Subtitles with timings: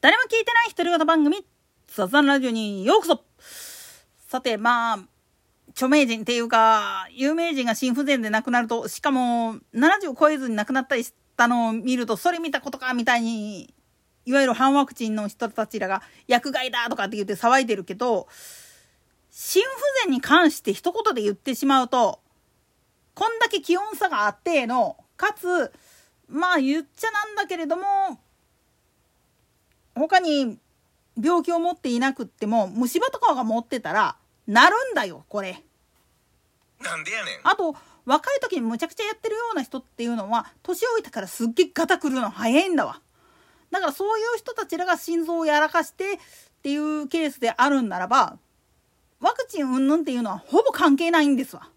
[0.00, 1.44] 誰も聞いてない独り言番組、
[1.86, 3.24] 雑談ラジオにようこそ。
[4.28, 4.98] さて、まあ、
[5.72, 13.74] 著名人っていうか、有名人が心不全で亡くなると、しかも70を超えずに亡くなったりしたのを見ると、それ見たことかみたいに、
[14.24, 18.26] いわゆる反ワクチンの人たちらが薬害だとかって言って騒いでるけど、
[19.30, 22.20] 心不全に関して一言で言ってしまうと、
[23.12, 25.70] こんだけ気温差があっての、かつ、
[26.26, 28.18] まあ言っちゃなんだけれども、
[30.00, 30.58] 他に
[31.22, 35.62] 病気を持っていなくっても虫歯とかが持ってたらなるんだよこれ。
[36.80, 37.40] なんでやねん。
[37.44, 37.76] あと
[38.06, 43.00] 若い時にむちゃくちゃやってるような人っていうのは年老いたからすっげえガタくるの早いんだわ。
[43.70, 46.18] だからそういう人たちらが心臓をやらかしてっ
[46.62, 48.38] ていうケースであるんならば
[49.20, 51.68] ワクチン云々っていうのはほぼ関係ないんですわ。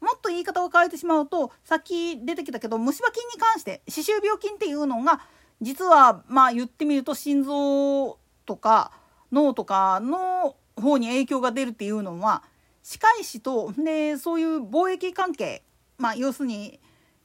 [0.00, 5.20] もっと言い方を変えてしまうとさっき出てきたけど虫歯菌に関して歯周病菌っていうのが
[5.60, 8.92] 実はまあ言ってみると心臓とか
[9.32, 12.42] 脳とかの方に影響が出るっていうのは
[12.82, 15.62] 歯科医師とでそういう貿易関係
[15.98, 16.80] まあ要するに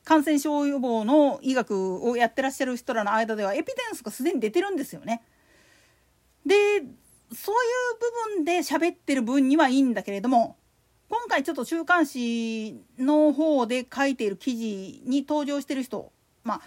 [0.05, 5.21] 感染症予防の医学をやってらっしゃる人らの間ではエピデンスがすでに出てるんですよね。
[6.45, 6.55] で
[7.31, 7.67] そうい
[8.37, 10.57] う部分で喋ってる分にはいいんだけれども
[11.09, 16.11] 今回ちょっと週刊誌の方で書いている記事に登場してる人
[16.43, 16.61] まあ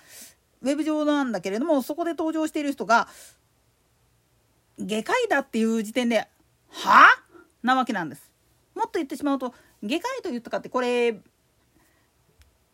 [0.62, 3.08] ウェブ上なんだけれどもそこで登場している人が
[4.78, 6.28] 外科医だっていう時点で
[6.70, 7.06] 「は？
[7.06, 7.22] あ?」
[7.62, 8.32] なわけなんです。
[8.74, 11.12] もっと言ってしまうと外科医と言ったかってこれ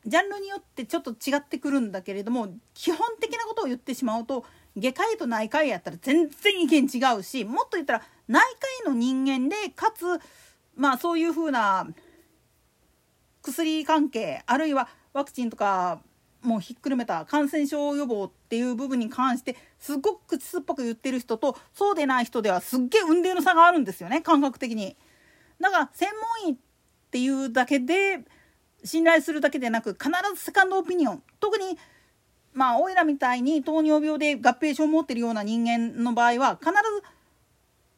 [0.07, 4.45] ジャンルによってちょっと違ってくるんだけれども基本的なことを言ってしまうと
[4.77, 8.43] 外科医と内科医やったら全然意見違うしもっと言ったら内
[8.85, 10.05] 科医の人間でかつ
[10.77, 11.87] まあそういうふうな
[13.43, 16.01] 薬関係あるいはワクチンとか
[16.43, 24.97] もうひっくるめた感染症予防っていう部分に関してすごく口酸っぱく言ってる人とそうでない人ではすっげえ運命の差があるんですよね感覚的に。
[25.61, 26.09] だから専
[26.45, 26.57] 門医っ
[27.11, 28.21] ていうだけで
[28.85, 31.77] 信頼するだけでなく必ずセカンドオピニオン特に
[32.53, 36.75] まあおいらみたいに糖尿病で合併症を持ってるような人間の場合は必ず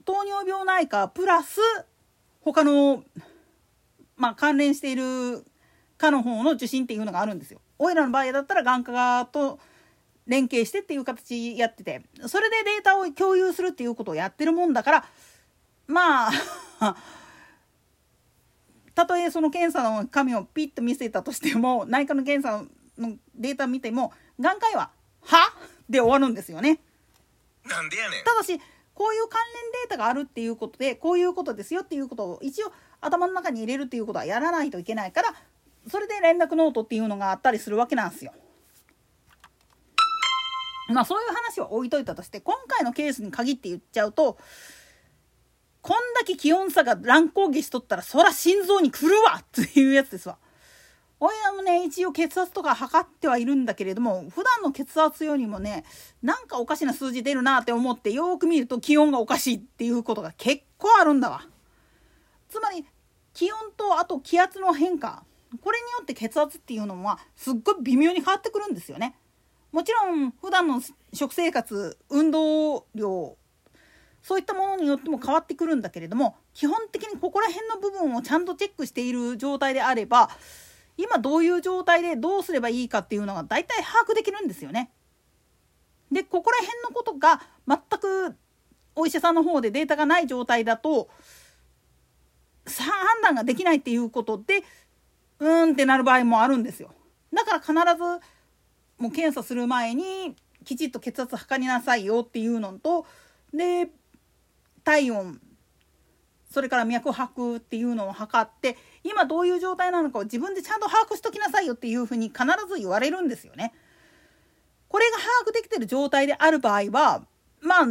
[0.04, 1.60] 糖尿病内科プラス
[2.41, 3.04] 他の
[4.16, 5.44] まあ関連している
[5.98, 7.60] 科の方の受診っていうのがあるんですよ。
[7.80, 9.58] おいらの場合だったら眼科側と
[10.26, 15.04] 連携してっていう形やっててそれでデータを共有するっていうことをやってるもんだから
[15.86, 16.30] まあ
[18.94, 22.64] たとえその検査の紙をピッと見せたとしても内科の検査
[22.98, 24.91] のデータ見ても眼科医は
[25.24, 25.50] 「は?」
[25.88, 26.80] で終わるんですよね。
[27.64, 28.24] なんでやねん。
[28.24, 28.60] ただし
[28.94, 35.34] こういう関連データがあるっていうことでこういうことですよっていうことを一応頭の中に入れるっていうことはやらないといけないから
[35.88, 38.32] それで連絡ノートっていうのがあったりするわけなんですよ。
[40.88, 44.38] まあそういう話は置いといたとして今回のケースに限って言っちゃうと
[45.82, 50.38] こんだけ気温差が乱高下しとったらそら心臓に来るわっていうやつですわ。
[51.22, 55.84] おいらもね一応血圧とか測ってはいるんだけれども普段の血圧よりもね
[56.22, 61.47] なんかおかしな数字出るなって思ってよく見ると気温がおかしいっていうことが結構あるんだわ。
[62.48, 62.86] つまり
[63.34, 65.24] 気温とあと気圧の変化
[65.62, 69.16] これによって血圧っていうのはすっごい微妙に変わってくるんですよね。
[69.72, 70.81] もちろん普段の
[71.12, 73.37] 食生活運動量
[74.22, 80.31] そういったものによっても変わってくるんだけれども基本的にここら辺の部分をちゃんとチェックしている状態であれば
[80.97, 84.91] 今どういう状態でどうすればいいかっていうのが大体把握できるんですよね。
[86.12, 88.37] でここら辺のことが全く
[88.97, 91.09] お医者さんの方でデータがない状態だと
[92.66, 94.62] 判断ができないっていうことで
[95.41, 96.91] うんってなる場合もあるんですよ。
[97.33, 98.21] だから必ず
[98.99, 103.06] もう検査する前にきちっと血圧測りなさいよっていうのと
[103.53, 103.89] で
[104.84, 105.41] 体温
[106.51, 113.72] それから脈拍っていうのを測って今どういう状態なのかを自分でちゃんと把握しときなさいよっていうふうに必ず言われるんですよね。
[114.89, 117.22] これが把握できてる状態である場合は
[117.60, 117.86] まあ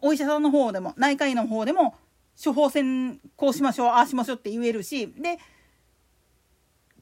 [0.00, 1.96] お医者さんの方でも内科医の方でも
[2.42, 5.38] 処方箋こうしましょうああしましょうって言えるしで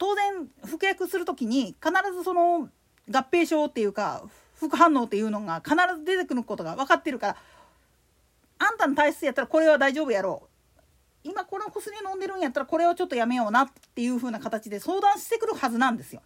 [0.05, 2.69] 当然服薬する時に必ずその
[3.11, 4.23] 合併症っていうか
[4.55, 7.37] 副反応っていうのが必ず出てくることが分かってるから
[8.59, 10.81] あんたの体質やったらこれは大丈夫やろう
[11.23, 16.21] 今この薬飲んでるんやったらこれをちょっとやめようなっていう風な形で相談してくるはずなんですよ。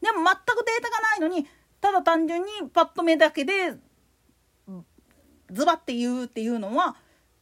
[0.00, 0.36] でも全くデー
[0.80, 1.48] タがないのに
[1.80, 3.74] ただ単純にパッと目だけで
[5.50, 6.94] ズバッて言うっていうのは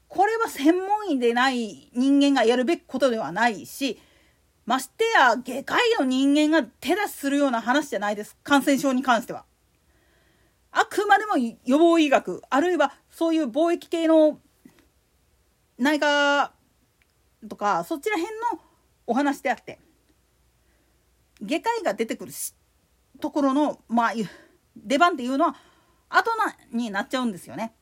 [0.09, 4.01] これは専門医でない人間がやるべきことではないし
[4.67, 9.45] ましてや外科医の人間が手出しするような話じゃないです感染症に関しては。
[10.73, 14.39] あくまでも予防医学あるいはそういう貿易系の
[15.79, 16.53] 内科
[17.49, 18.61] とかそちら辺の
[19.07, 19.81] お話であって
[21.43, 22.33] 外科医が出てくる
[23.21, 24.13] ところの、まあ、
[24.77, 25.56] 出番っていうのは
[26.09, 27.73] 後なになっちゃうんですよね。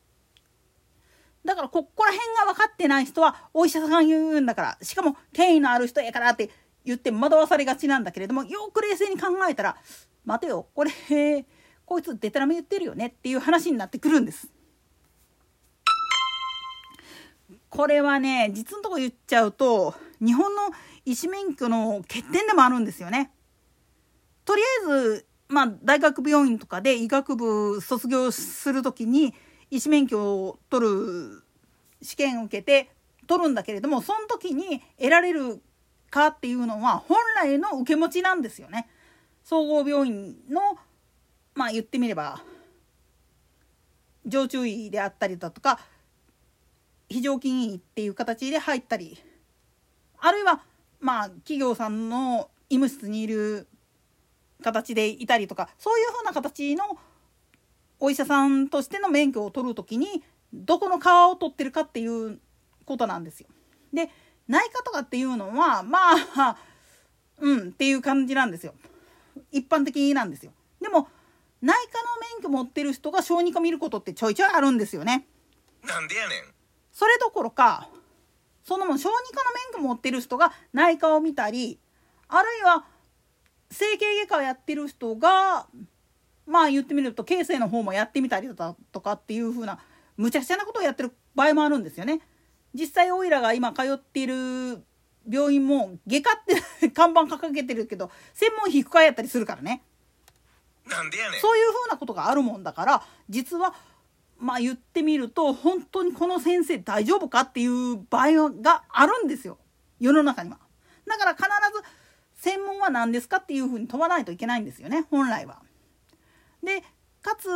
[1.45, 6.51] だからここら辺が分かってない人はお医者さんが言うんだからしかも権威のある人やからって
[6.89, 9.77] 言って惑わされがちなんだけれどもよく冷静に考えたら
[10.25, 10.91] 待てよこれ
[11.85, 14.49] こいつデタラメ言ってるよねっていう話になってくるんです。
[17.71, 20.71] これはね実のとこ言っちゃうと日本の
[21.05, 23.31] 医師免許の欠点でもあるんですよね。
[24.45, 29.35] とりあえずまあ大学病院とかで医学部卒業する時に
[29.71, 31.43] 医師免許を取る
[32.03, 32.91] 試験を受けて
[33.27, 35.61] 取るんだけれどもその時に得られる
[36.11, 38.89] かっていうのは本来の受け持ちなんですよね。
[39.45, 40.79] 総合病院の
[41.55, 42.43] まあ言ってみれば
[44.27, 45.81] 常駐医であったりだとか
[47.09, 49.19] 非常勤医っていう形で入ったり
[50.19, 50.61] あるいは
[51.01, 53.67] まあ企業さんの医務室にいる
[54.63, 56.85] 形でいたりとかそういうふうな形の
[58.01, 60.23] お医者さんとしての免許を取る時に
[60.53, 62.39] どこの川を取ってるかっていう
[62.85, 63.49] ことなんですよ。
[63.93, 64.11] で
[64.49, 66.57] 内科とかっていうのはまあ
[67.41, 68.75] うんっていう感じなんですよ。
[69.53, 70.53] 一般的なんですよ。
[70.81, 71.09] でも
[71.61, 75.27] 内科の免許持ってる人が小児科見ることってちょいちょいあるんですよね。
[75.85, 76.55] なんでやねん。
[76.93, 77.89] それどころか
[78.65, 79.13] その小児科の
[79.73, 81.79] 免許持ってる人が内科を見たり
[82.29, 82.85] あるいは
[83.71, 85.67] 整形外科をやってる人が
[86.47, 89.79] まあ言ってみると形成の方もやってみたりだとかっていう風な
[90.17, 92.21] むちゃくちゃなことをやってる場合もあるんですよね。
[92.75, 94.85] 実際オイラが今通っている
[95.29, 99.83] 病院も外科って看板掲げてるけど専門皮膚科やったりするからね。
[100.89, 101.41] なんでやねん。
[101.41, 103.75] そういう風なことがあるもんだから実は
[104.39, 109.59] まあ言ってみると本当にこの先生大丈夫かっていう場合があるんですよ
[110.01, 110.59] 世の中には。
[111.07, 111.45] だから必
[111.77, 111.85] ず
[112.37, 115.61] 専門は何ですかっていうふうに問わないといけないんですよね本来は。
[116.63, 116.83] で
[117.21, 117.49] かつ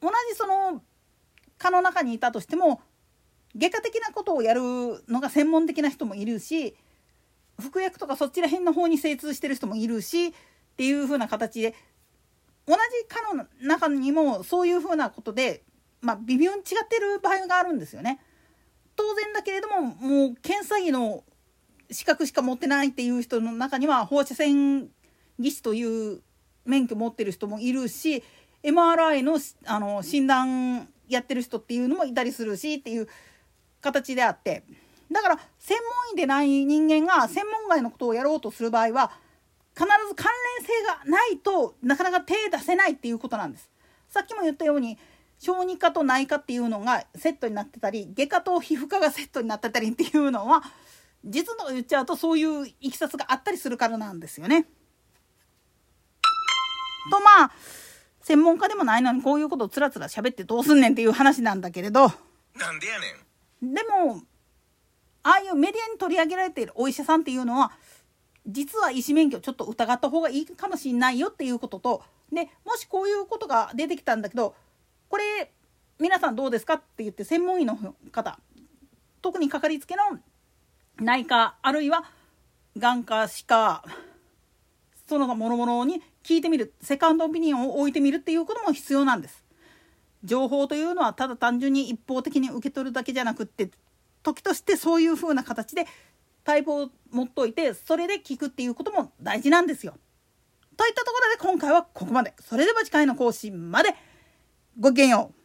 [0.00, 0.82] 同じその
[1.56, 2.82] 科の中にいたとしても
[3.56, 4.60] 外科的なことをやる
[5.08, 6.76] のが専門的な人もいるし
[7.60, 10.32] 服薬とかそっちら辺の方に精通してる人もいるしっ
[10.76, 11.74] ていうふうな形で
[12.66, 15.62] 同じ科の中にもそういうふうなことで
[16.00, 18.20] まあ、微妙に違ってる場合があるんですよね。
[18.96, 21.22] 当然だけれどももう検査技の
[21.90, 24.88] 資格しか持ってないっていう人の中には放射線
[25.38, 26.20] 技師という
[26.66, 28.24] 免許持ってる人もいるし
[28.64, 33.08] MRI のあの診断やってる人っていうのもいたりするしっていう
[33.80, 34.64] 形であって
[35.10, 39.10] だから専門医でない人間が専門外のことをやろうとする場合は
[39.74, 40.26] 必ず関
[40.58, 43.70] 連性がないとなかなか手出せないっていうことなんです。
[44.08, 44.98] さっきも言ったように
[45.38, 50.62] 小児科と内科っていうのがセットになってたり外科と皮膚科がセットになってたりっていうのは
[51.24, 54.66] 実の言っちゃうとそういういきさつがあったりするからなんですよね。
[57.10, 57.50] とまあ
[58.22, 62.00] 専門家でもないのにこういうことをつらつら喋ってどうすんねんっていう話なんだけれど
[62.56, 63.27] なんでやねん
[63.62, 64.22] でも
[65.22, 67.72] ああいうメディアに取り上げられているお医者さんっていうのは
[68.46, 72.02] 実は医師免許ちょっと疑った方がいいかもしんないよっていうことと
[72.32, 74.54] でもしこういうことが出てきたんだけど
[75.08, 75.52] これ
[75.98, 77.76] 皆さんどうですかって言って専門医の
[78.12, 78.38] 方
[79.20, 80.02] 特にかかりつけの
[81.00, 82.04] 内科あるいは
[82.76, 83.84] 眼科歯科
[85.08, 89.42] その他諸々に聞いてみるセカンドオピニオンを置いてみるっていうことも必要なんです。
[90.24, 93.70] 情報というのはただ単純に一方的に受け取るだけじゃなくって
[94.22, 95.86] 時としてそういうふうな形で
[96.44, 99.94] タイプを持っといてそれで聞くっていうことも大事なんですよ。
[100.76, 102.34] といったところで今回はここまで。
[102.40, 103.94] それでは次回の更新まで。
[104.78, 105.37] ごきげんよう。